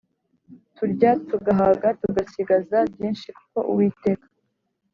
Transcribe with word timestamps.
turya 0.75 1.11
tugahaga 1.29 1.87
tugasigaza 2.01 2.77
byinshi 2.91 3.27
kuko 3.37 3.57
Uwiteka 3.71 4.27